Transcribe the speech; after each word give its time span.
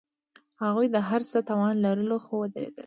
هغوی 0.61 0.87
د 0.95 0.97
هر 1.09 1.21
څه 1.31 1.39
توان 1.49 1.75
لرلو، 1.85 2.17
خو 2.25 2.33
ودریدل. 2.41 2.79